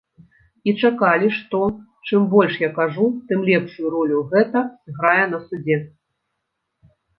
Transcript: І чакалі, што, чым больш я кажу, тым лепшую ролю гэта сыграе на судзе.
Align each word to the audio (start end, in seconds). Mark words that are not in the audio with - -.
І 0.69 0.71
чакалі, 0.87 1.27
што, 1.39 1.59
чым 2.07 2.25
больш 2.31 2.57
я 2.63 2.69
кажу, 2.79 3.05
тым 3.29 3.45
лепшую 3.51 3.87
ролю 3.99 4.25
гэта 4.33 4.65
сыграе 4.83 5.23
на 5.37 5.45
судзе. 5.47 5.81